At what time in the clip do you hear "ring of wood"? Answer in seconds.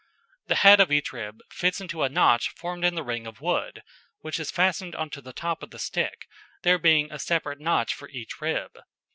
3.03-3.83